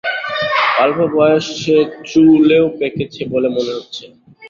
অল্প 0.79 0.99
বয়সে 1.13 1.77
চুলও 2.09 2.65
পেঁকেছে 2.77 3.21
বলে 3.31 3.47
মনে 3.49 3.71
হচ্ছে। 3.77 4.03